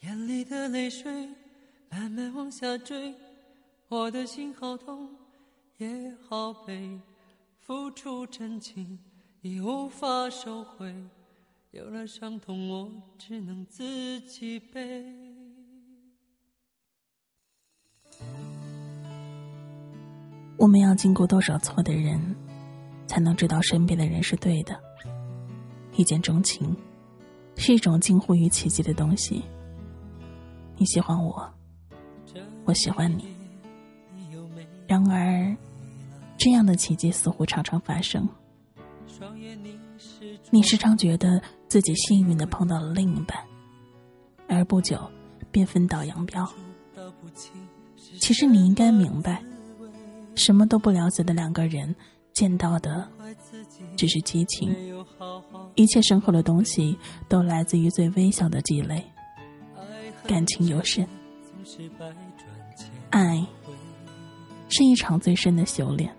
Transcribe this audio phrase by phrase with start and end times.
[0.00, 1.28] 眼里的泪水
[1.90, 3.12] 慢慢往下坠，
[3.88, 5.08] 我的心好痛，
[5.78, 7.00] 也好悲，
[7.58, 8.96] 付出真情
[9.40, 10.94] 已无法收回，
[11.72, 15.04] 有了伤痛我只能自己背。
[20.56, 22.20] 我们要经过多少错的人，
[23.08, 24.80] 才能知道身边的人是对的？
[25.96, 26.76] 一见钟情，
[27.56, 29.42] 是一种近乎于奇迹的东西。
[30.78, 31.52] 你喜欢我，
[32.64, 33.26] 我喜欢你。
[34.86, 35.56] 然而，
[36.38, 38.26] 这样的奇迹似乎常常发生。
[40.50, 43.36] 你时常觉得自己幸运的碰到了另一半，
[44.48, 44.98] 而不久
[45.50, 46.48] 便分道扬镳。
[48.20, 49.42] 其实你应该明白。
[50.36, 51.94] 什么都不了解的两个人，
[52.32, 53.10] 见到的
[53.96, 54.72] 只是激情，
[55.74, 56.96] 一切深厚的东西
[57.28, 59.04] 都来自于最微小的积累。
[60.28, 61.08] 感情有深，
[63.08, 63.42] 爱
[64.68, 66.14] 是一场最深的修炼。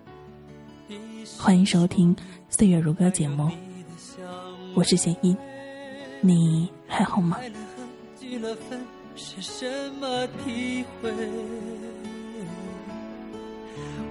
[1.38, 2.16] 欢迎收听
[2.50, 3.48] 《岁月如歌》节目，
[4.73, 5.38] 我是贤一，
[6.22, 7.38] 你还好吗？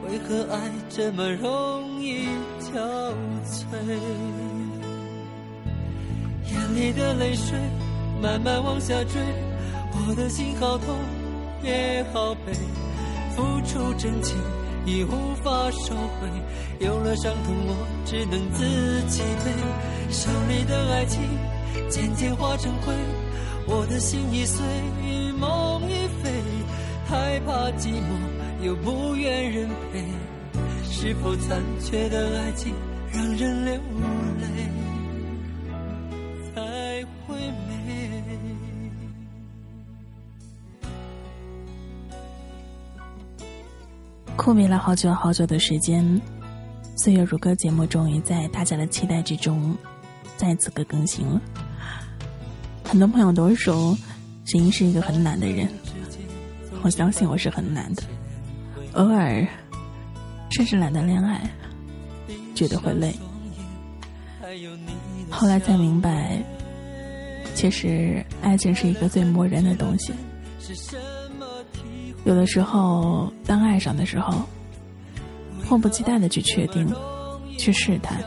[0.07, 2.29] 为何爱这么容易
[2.61, 2.79] 憔
[3.45, 3.67] 悴？
[6.53, 7.59] 眼里的泪水
[8.23, 9.21] 慢慢往下坠，
[10.07, 10.97] 我的心好痛
[11.63, 12.53] 也好悲，
[13.35, 14.37] 付出真情
[14.87, 16.29] 已无法收回，
[16.79, 18.65] 有了伤痛我只能自
[19.09, 19.51] 己背，
[20.11, 21.21] 手里的爱情
[21.91, 22.95] 渐渐化成灰，
[23.67, 24.65] 我的心已碎，
[25.39, 26.31] 梦已飞，
[27.07, 28.17] 害怕寂寞。
[28.61, 30.05] 又不愿人陪，
[30.91, 32.75] 是否残缺的爱情
[33.13, 33.75] 让人流
[34.41, 34.47] 泪
[36.53, 36.61] 才
[37.25, 38.78] 会美？
[44.39, 46.05] 枯萎了好久好久的时间，
[46.95, 49.77] 《岁月如歌》节目终于在大家的期待之中
[50.37, 51.43] 再次的更新了。
[52.85, 53.99] 很多朋友都说，
[54.45, 55.69] 沈英是一个很懒的人，
[56.83, 58.03] 我相信我是很懒的。
[58.93, 59.45] 偶尔，
[60.53, 61.43] 甚至懒得恋爱，
[62.55, 63.13] 觉得会累。
[65.29, 66.41] 后来才明白，
[67.55, 70.13] 其实爱情是一个最磨人的东西。
[72.25, 74.43] 有的时候，当爱上的时候，
[75.65, 76.87] 迫不及待的去确定、
[77.57, 78.23] 去试探，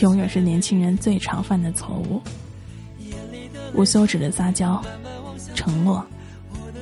[0.00, 2.22] 永远是年轻人最常犯的错误。
[3.74, 4.82] 无休止的撒娇、
[5.54, 6.04] 承诺，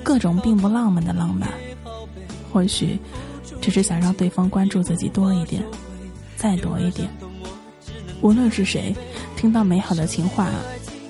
[0.02, 1.48] 各种并不浪漫的浪漫。
[2.52, 2.98] 或许，
[3.60, 5.64] 只是想让对方关注自己多一点，
[6.36, 7.08] 再多一点。
[8.20, 8.94] 无论是谁，
[9.36, 10.50] 听到美好的情话，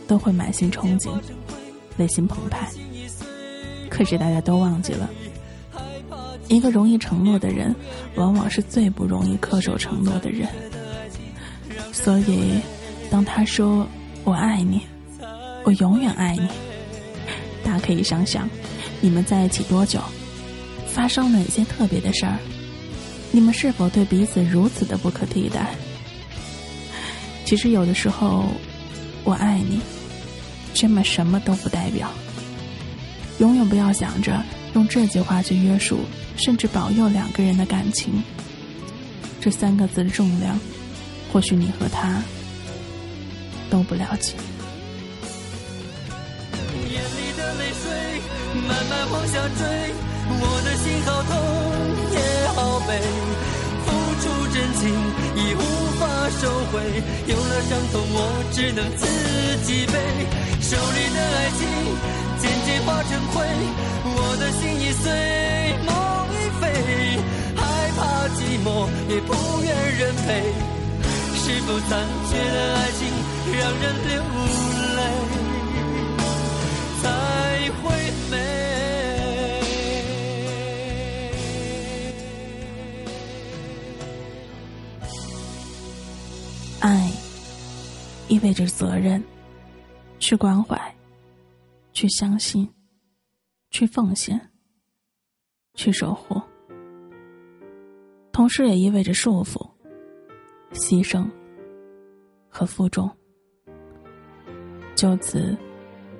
[0.09, 1.11] 都会满心憧憬，
[1.97, 2.71] 内心澎湃。
[3.97, 5.09] 可是大家都忘记了，
[6.49, 7.73] 一个容易承诺的人，
[8.17, 10.49] 往往是最不容易恪守承诺的人。
[11.93, 12.59] 所以，
[13.09, 13.87] 当他说
[14.25, 14.81] “我爱你，
[15.63, 16.49] 我永远爱你”，
[17.63, 18.51] 大家可以想想，
[19.01, 20.01] 你们在一起多久？
[20.89, 22.37] 发生了哪些特别的事儿？
[23.31, 25.73] 你们是否对彼此如此的不可替代？
[27.45, 28.45] 其实有的时候，
[29.23, 29.79] 我爱你，
[30.75, 32.11] 这么什么都不代表。
[33.39, 34.43] 永远不要想着
[34.75, 36.01] 用这句话去约束，
[36.37, 38.23] 甚至保佑两个人的感情。
[39.41, 40.59] 这三个字的重量，
[41.33, 42.23] 或许你和他
[43.69, 44.35] 都不了解。
[46.91, 48.21] 眼里的泪水
[48.69, 49.95] 慢慢往下坠。
[50.27, 51.33] 我的心好痛
[52.15, 52.19] 也
[52.55, 52.91] 好悲，
[54.25, 54.89] 出真情
[55.37, 55.61] 已无
[56.01, 56.03] 法
[56.41, 56.81] 收回，
[57.27, 58.19] 有了伤痛我
[58.53, 59.05] 只能自
[59.69, 59.95] 己背，
[60.65, 61.61] 手里的爱情
[62.41, 63.45] 渐渐化成灰，
[64.17, 65.13] 我的心已碎，
[65.85, 65.93] 梦
[66.33, 66.63] 已飞，
[67.55, 67.61] 害
[67.97, 68.01] 怕
[68.33, 69.69] 寂寞也不愿
[69.99, 70.41] 人陪，
[71.37, 73.13] 是否残缺的爱情
[73.53, 74.25] 让人流
[88.35, 89.23] 意味着责任，
[90.19, 90.77] 去关怀，
[91.93, 92.69] 去相信，
[93.71, 94.41] 去奉献，
[95.75, 96.43] 去守护，
[98.33, 99.65] 同时也意味着束缚、
[100.73, 101.31] 牺牲
[102.49, 103.09] 和负重。
[104.97, 105.57] 就此，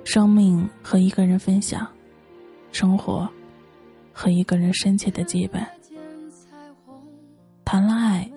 [0.05, 1.85] 生命和一个人分享，
[2.71, 3.29] 生活
[4.13, 5.67] 和一个人深切的羁绊。
[7.65, 8.31] 谈了爱，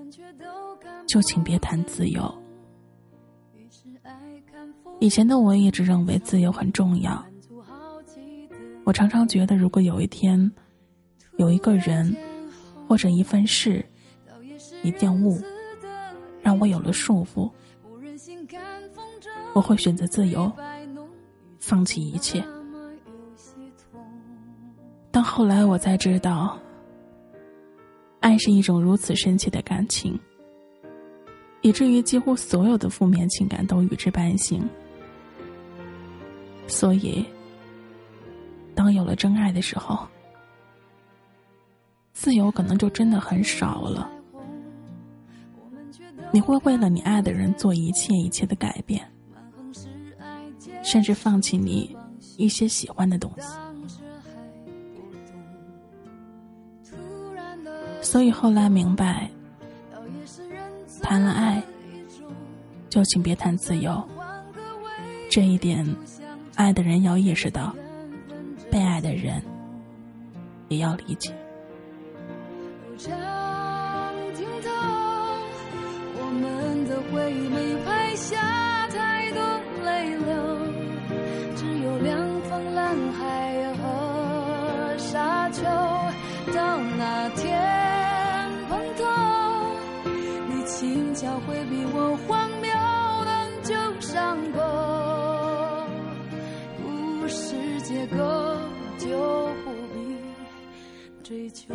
[1.06, 2.42] 就请别谈自由。
[5.00, 7.24] 以前的我一直认为自由很重要，
[8.84, 10.50] 我常常觉得，如果有一天，
[11.36, 12.16] 有一个人，
[12.88, 13.84] 或者一份事，
[14.82, 15.40] 一件物，
[16.42, 17.48] 让我有了束缚，
[19.52, 20.50] 我会选择自由，
[21.60, 22.44] 放弃一切。
[25.12, 26.58] 但后来我才知道，
[28.18, 30.18] 爱是一种如此深切的感情，
[31.60, 34.68] 以至于几乎所有的负面情感都与之伴行。
[36.68, 37.24] 所以。
[38.74, 40.06] 当有了真爱的时候，
[42.12, 44.08] 自由可能就真的很少了。
[46.30, 49.04] 你会为了你爱的人做一切一切的改变，
[50.84, 51.96] 甚至放弃你
[52.36, 53.48] 一些喜欢的东西。
[58.00, 59.28] 所以后来明白，
[61.02, 61.60] 谈了爱，
[62.88, 64.00] 就请别谈自由。
[65.28, 65.84] 这一点，
[66.58, 67.72] 爱的人要意识到。
[68.68, 69.40] 被爱的人
[70.66, 71.32] 也要理解。
[72.98, 73.08] 长
[74.34, 74.68] 镜头，
[76.18, 78.36] 我们的回忆没拍下
[78.88, 79.40] 太多
[79.84, 80.34] 泪流，
[81.54, 85.62] 只有两方蓝海和沙丘。
[86.52, 89.04] 到那天碰头，
[90.48, 92.68] 你轻巧回避我荒谬
[93.24, 93.30] 的
[93.62, 94.58] 旧伤口，
[97.88, 98.16] 结构。
[98.98, 99.06] 就
[99.64, 100.16] 不必
[101.22, 101.72] 追求。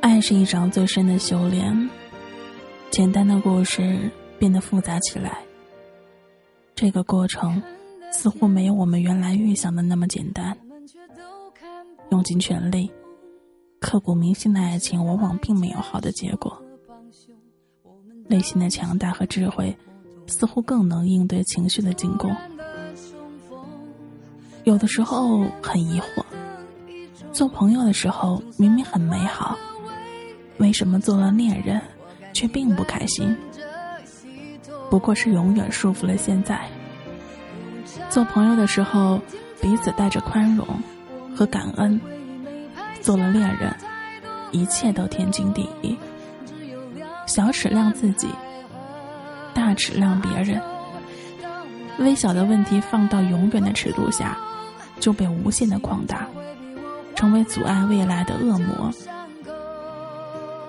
[0.00, 1.90] 爱是一场最深的修炼，
[2.92, 5.44] 简单的故事变得复杂起来。
[6.76, 7.60] 这个过程
[8.12, 10.56] 似乎没有我们原来预想的那么简单。
[12.10, 12.88] 用尽全力、
[13.80, 16.62] 刻骨铭心的爱情，往往并没有好的结果。
[18.28, 19.76] 内心的强大和智慧。
[20.28, 22.34] 似乎更能应对情绪的进攻。
[24.64, 26.24] 有的时候很疑惑，
[27.32, 29.56] 做朋友的时候明明很美好，
[30.58, 31.80] 为什么做了恋人
[32.32, 33.36] 却并不开心？
[34.90, 36.68] 不过是永远束缚了现在。
[38.10, 39.20] 做朋友的时候
[39.60, 40.66] 彼此带着宽容
[41.36, 42.00] 和感恩，
[43.00, 43.72] 做了恋人，
[44.50, 45.96] 一切都天经地义。
[47.26, 48.28] 小尺量自己。
[49.52, 50.60] 大尺量别人，
[51.98, 54.36] 微小的问题放到永远的尺度下，
[55.00, 56.26] 就被无限的扩大，
[57.14, 58.92] 成为阻碍未来的恶魔。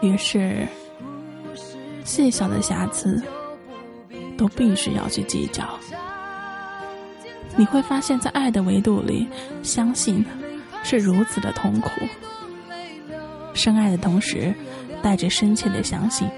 [0.02, 0.66] 于是，
[2.06, 3.22] 细小的瑕疵
[4.38, 5.64] 都必须要去计较。
[7.58, 9.28] 你会发现在爱的维度里，
[9.64, 10.26] 相信
[10.82, 11.90] 是如此的痛苦。
[13.54, 14.54] 深爱的同时，
[15.02, 16.30] 带着深切的相信。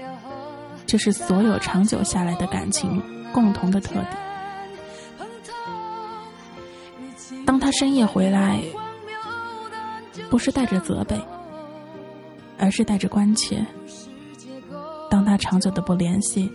[0.90, 3.00] 这是所有长久下来的感情
[3.32, 4.18] 共同的特点。
[7.46, 8.60] 当他深夜回来，
[10.28, 11.16] 不是带着责备，
[12.58, 13.64] 而是带着关切；
[15.08, 16.50] 当他长久的不联系，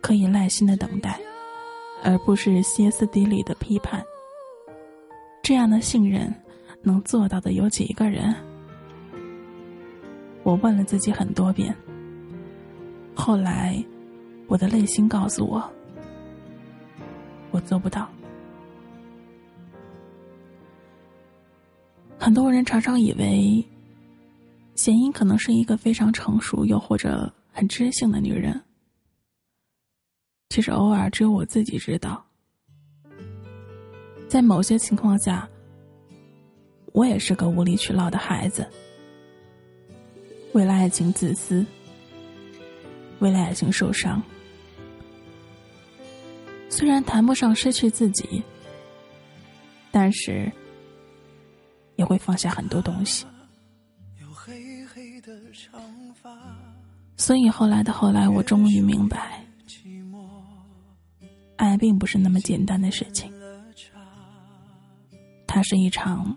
[0.00, 1.20] 可以耐心的等待，
[2.02, 4.02] 而不是歇斯底里的批判。
[5.42, 6.34] 这样的信任，
[6.80, 8.34] 能做到的有几个人？
[10.44, 11.76] 我问了自己很多遍。
[13.16, 13.82] 后来，
[14.46, 15.68] 我的内心告诉我，
[17.50, 18.08] 我做不到。
[22.18, 23.64] 很多人常常以为，
[24.74, 28.62] 贤英可能是一个非常成熟又或者很知性的女人。
[30.50, 32.24] 其实，偶尔只有我自己知道，
[34.28, 35.48] 在某些情况下，
[36.92, 38.64] 我也是个无理取闹的孩子，
[40.52, 41.66] 为了爱情自私。
[43.18, 44.22] 为了爱情受伤，
[46.68, 48.42] 虽然谈不上失去自己，
[49.90, 50.52] 但是
[51.96, 53.24] 也会放下很多东西。
[57.16, 59.42] 所以后来的后来，我终于明白，
[61.56, 63.32] 爱并不是那么简单的事情，
[65.46, 66.36] 它是一场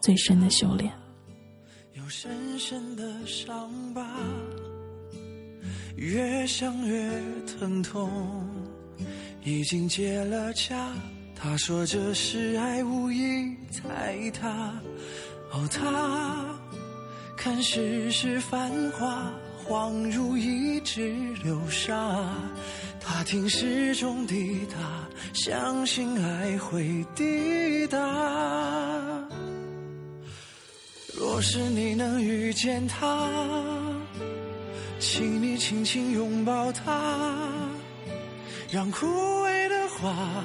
[0.00, 0.92] 最深的修炼。
[1.92, 4.04] 有深深的伤疤。
[5.96, 7.10] 越想越
[7.46, 8.10] 疼痛，
[9.42, 10.74] 已经结了痂。
[11.34, 14.74] 他说这是爱，无意踩踏。
[15.52, 16.44] 哦，他
[17.36, 19.32] 看世事繁华，
[19.66, 22.30] 恍如一指流沙。
[23.00, 27.98] 他听时钟滴答，相信爱会抵达。
[31.16, 33.95] 若是你能遇见他。
[34.98, 37.38] 请你轻轻拥抱他，
[38.70, 40.44] 让枯萎的花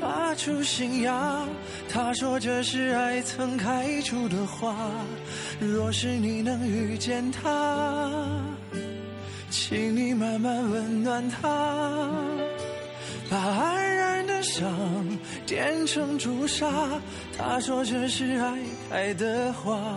[0.00, 1.46] 发出新芽。
[1.88, 4.76] 他说这是爱曾开出的花。
[5.60, 8.28] 若是你能遇见他，
[9.50, 12.10] 请你慢慢温暖他，
[13.30, 14.68] 把黯然的伤
[15.46, 16.68] 点成朱砂。
[17.38, 18.58] 他说这是爱
[18.90, 19.96] 开的花。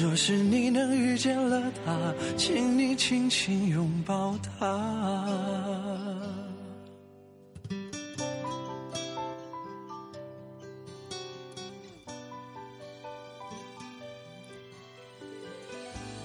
[0.00, 6.14] 若是你能遇见了他，请你轻轻拥抱他。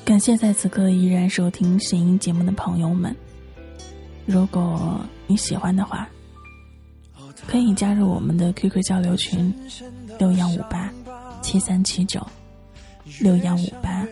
[0.06, 3.16] 感谢在此刻依然收听声音节目的朋友们。
[4.28, 6.08] 如果你喜欢的话，
[7.48, 9.52] 可以加入我们的 QQ 交流群
[10.20, 10.94] 六幺五八
[11.42, 12.24] 七三七九
[13.20, 14.06] 六幺五八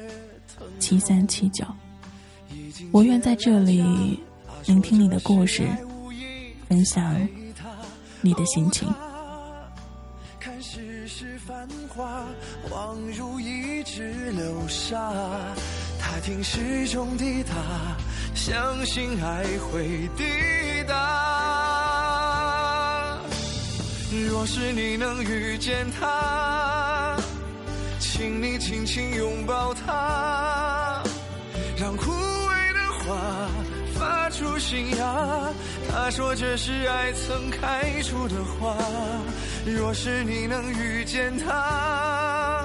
[0.79, 1.65] 七三七九。
[2.91, 4.19] 我愿在这里
[4.65, 5.67] 聆听你的故事，
[6.67, 7.15] 分享
[8.21, 8.88] 你的心情。
[10.39, 12.25] 看世事繁华，
[12.69, 15.13] 恍如一支流沙。
[16.00, 17.53] 他听时钟滴答，
[18.36, 20.24] 相信爱会抵
[20.88, 20.95] 达。
[24.29, 26.50] 若是你能遇见他，
[28.21, 31.01] 请你轻轻拥抱他，
[31.75, 33.49] 让枯萎的花
[33.95, 35.51] 发出新芽。
[35.89, 38.77] 他说这是爱曾开出的花。
[39.65, 42.63] 若是你能遇见他，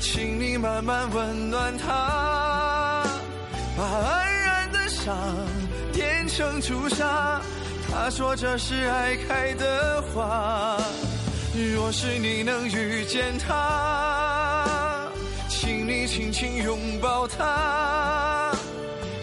[0.00, 3.04] 请你慢慢温暖他，
[3.76, 5.14] 把黯然的伤
[5.92, 7.42] 点成朱砂。
[7.90, 10.78] 他说这是爱开的花。
[11.74, 14.21] 若是你能遇见他，
[16.14, 18.52] 轻轻拥抱他，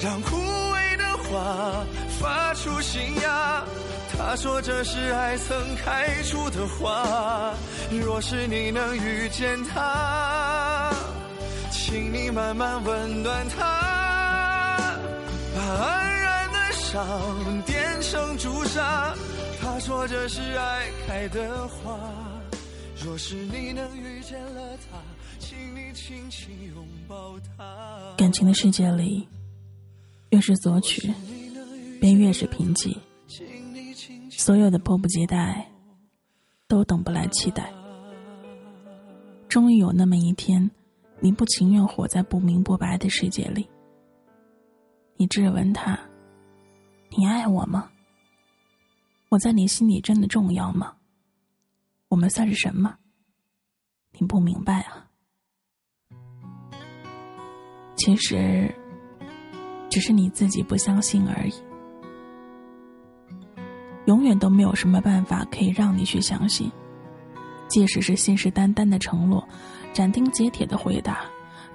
[0.02, 1.86] 让枯萎的花
[2.20, 3.64] 发出新芽。
[4.18, 7.54] 他说这是爱曾开出的花。
[7.92, 10.92] 若是你能遇见他，
[11.70, 14.82] 请你慢慢温暖他，
[15.56, 19.14] 把黯然的伤点成朱砂。
[19.62, 22.29] 他说这是爱开的花。
[23.06, 25.02] 若是你能遇见了他，
[25.40, 28.14] 请你轻轻拥抱他。
[28.18, 29.26] 感情的世界里，
[30.32, 31.12] 越是索取，
[32.02, 32.96] 便越是贫瘠。
[34.30, 35.66] 所有的迫不及待，
[36.68, 37.72] 都等不来期待。
[39.48, 40.70] 终于有那么一天，
[41.22, 43.68] 你不情愿活在不明不白的世界里。
[45.16, 45.98] 你质问他
[47.18, 47.90] ：“你爱我吗？
[49.30, 50.94] 我在你心里真的重要吗？
[52.10, 52.94] 我们算是什么？
[54.20, 55.08] 你不明白啊。
[57.96, 58.74] 其实，
[59.90, 61.54] 只是你自己不相信而已。”
[64.08, 66.72] 永远都没有什么办法可以让你去相信，
[67.68, 69.48] 即使是信誓旦旦的承诺，
[69.94, 71.26] 斩钉截铁的回答，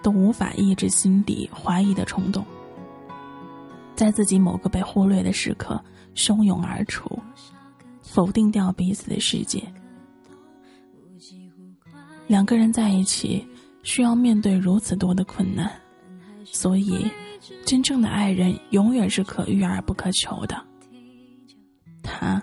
[0.02, 2.44] 都无法抑制心底怀疑的冲动，
[3.94, 5.80] 在自己某个被忽略的时刻
[6.16, 7.08] 汹涌而出，
[8.02, 9.62] 否定掉彼此的世界。
[12.26, 13.46] 两个人在一起，
[13.82, 15.70] 需要面对如此多的困难，
[16.44, 17.10] 所以，
[17.66, 20.60] 真正的爱人永远是可遇而不可求的。
[22.02, 22.42] 他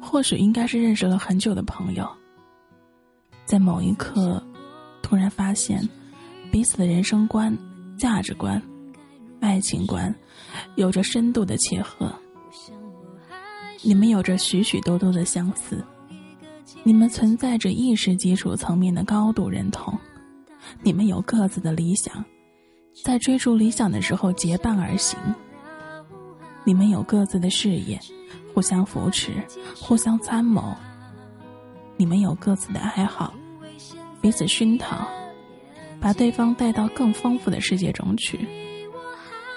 [0.00, 2.08] 或许应该是认识了很久的朋友，
[3.44, 4.42] 在某一刻
[5.02, 5.86] 突然发现
[6.50, 7.56] 彼此的人生观、
[7.98, 8.60] 价值观、
[9.40, 10.14] 爱情观
[10.76, 12.12] 有着深度的切合。
[13.82, 15.84] 你们有着许许多多的相似，
[16.82, 19.98] 你们存在着意识基础层面的高度认同，
[20.82, 22.24] 你们有各自的理想，
[23.04, 25.18] 在追逐理想的时候结伴而行，
[26.64, 27.98] 你们有各自的事业。
[28.52, 29.32] 互相扶持，
[29.80, 30.74] 互相参谋。
[31.96, 33.32] 你们有各自的爱好，
[34.20, 35.06] 彼此熏陶，
[36.00, 38.48] 把对方带到更丰富的世界中去。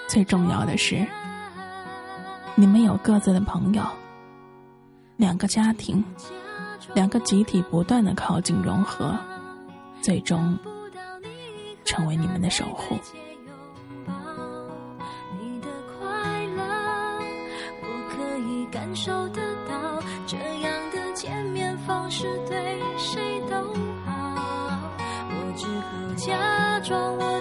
[0.06, 1.04] 最重要的是，
[2.54, 3.82] 你们有各自的朋友，
[5.16, 6.04] 两个家庭，
[6.92, 9.16] 两个集体不断的靠近融合，
[10.02, 10.58] 最终
[11.84, 12.98] 成为你们的守护。
[22.10, 23.56] 是对谁都
[24.06, 24.12] 好，
[25.30, 27.33] 我只好假装我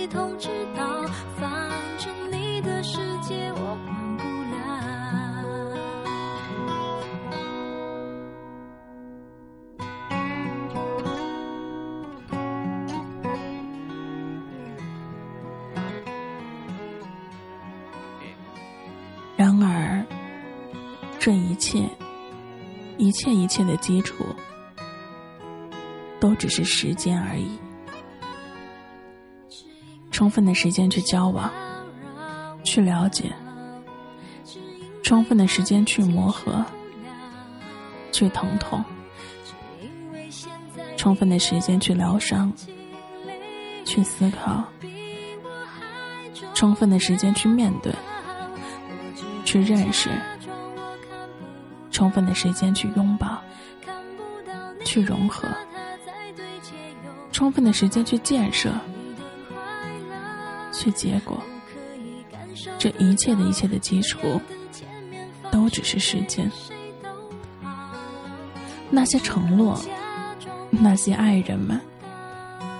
[0.00, 1.02] 一通知道
[1.38, 4.56] 反正你的世界我管不了
[19.36, 20.02] 然而
[21.18, 21.86] 这一切
[22.96, 24.24] 一切一切的基础
[26.18, 27.69] 都只是时间而已。
[30.20, 31.50] 充分的时间去交往，
[32.62, 33.32] 去了解；
[35.02, 36.62] 充分的时间去磨合，
[38.12, 38.82] 去疼痛；
[40.98, 42.52] 充分的时间去疗伤，
[43.86, 44.62] 去思考；
[46.52, 47.90] 充分的时间去面对，
[49.46, 50.10] 去认识。
[51.90, 53.42] 充分的时间去拥抱，
[54.84, 55.48] 去融合；
[57.32, 58.70] 充分的时间去建设，
[60.80, 61.38] 去结果。
[62.78, 64.40] 这一切的一切的基础，
[65.50, 66.50] 都只是时间。
[68.88, 69.78] 那些承诺，
[70.70, 71.78] 那些爱人们，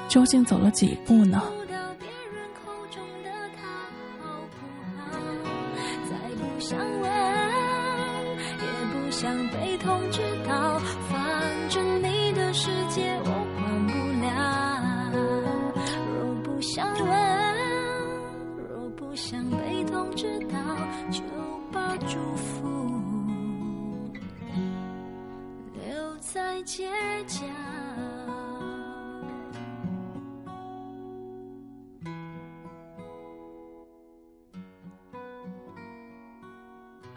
[0.09, 1.43] 究竟走了几步呢？
[19.21, 20.59] 想被通知到，
[21.11, 21.23] 就
[21.71, 22.67] 把祝福
[25.75, 26.89] 留在街
[27.27, 27.45] 角。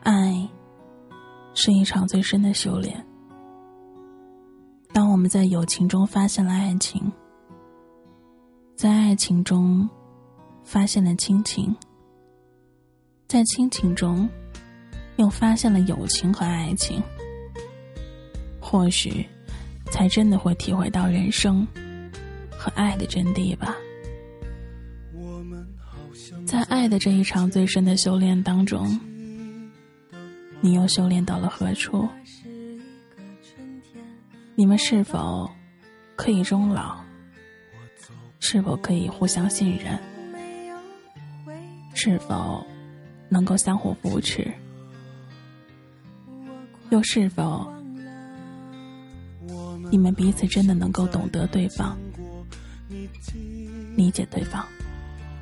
[0.03, 0.50] 爱
[1.53, 3.01] 是一场最深的修炼。
[4.91, 7.10] 当我们在友情中发现了爱情，
[8.75, 9.89] 在爱情中
[10.65, 11.74] 发现了亲情，
[13.33, 14.29] 在亲情中
[15.15, 17.01] 又发现了友情和爱情，
[18.59, 19.25] 或许
[19.91, 21.67] 才真的会体会到人生
[22.51, 23.75] 和爱的真谛吧。
[26.45, 28.88] 在爱的这一场最深的修炼当中。
[30.62, 32.08] 你又修炼到了何处？
[34.53, 35.49] 你们是否
[36.15, 37.03] 可以终老？
[38.39, 39.99] 是否可以互相信任？
[41.95, 42.63] 是否
[43.34, 44.48] 能够相互扶持？
[46.91, 47.74] 又是否
[49.89, 51.98] 你们彼此真的能够懂得对方，
[53.96, 54.63] 理解对方？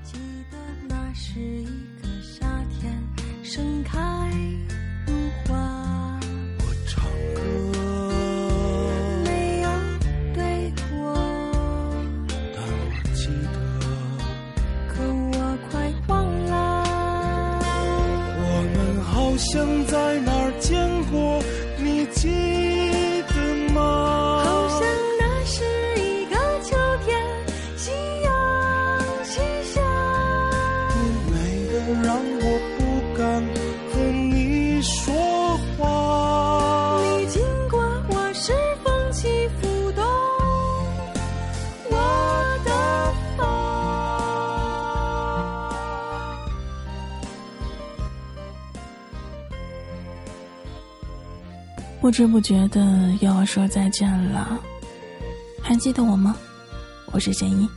[0.03, 0.17] 记
[0.49, 2.47] 得那是一个夏
[2.79, 2.97] 天，
[3.43, 4.31] 盛开。
[52.01, 54.59] 不知不觉的又要说再见了，
[55.61, 56.35] 还记得我吗？
[57.11, 57.69] 我是贤一。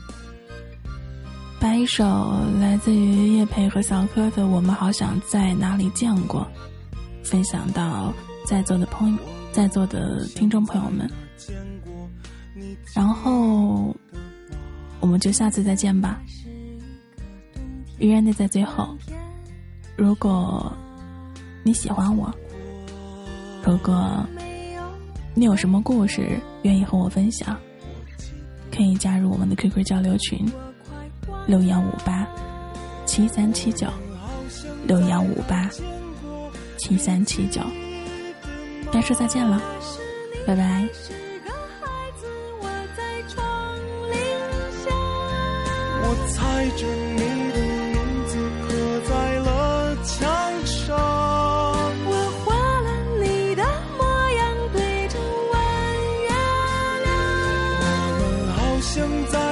[1.61, 6.49] 把一首来自于叶培和小柯的《我们好想在哪里见过》
[7.29, 8.15] 分享到
[8.47, 9.19] 在座的朋友、
[9.53, 11.07] 在座的听众朋友们，
[12.95, 13.95] 然后
[15.01, 16.19] 我们就下次再见吧。
[17.99, 18.97] 依然的在最后，
[19.99, 20.75] 如果
[21.63, 22.35] 你喜欢我。
[23.67, 24.27] 如果
[25.35, 27.59] 你有什么故事愿意和我分享，
[28.71, 30.47] 可以加入我们的 QQ 交流群：
[31.47, 32.27] 六幺五八
[33.07, 33.87] 七三七九
[34.87, 35.69] 六幺五八
[36.77, 37.61] 七三七九。
[38.93, 39.61] 该说再见了，
[40.47, 40.87] 拜拜。
[46.07, 47.14] 我猜着
[58.95, 59.44] 在